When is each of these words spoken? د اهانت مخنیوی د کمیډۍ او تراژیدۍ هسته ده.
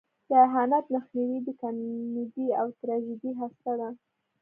د 0.29 0.31
اهانت 0.45 0.85
مخنیوی 0.95 1.39
د 1.43 1.49
کمیډۍ 1.61 2.47
او 2.61 2.67
تراژیدۍ 2.79 3.31
هسته 3.41 3.71
ده. 3.79 3.89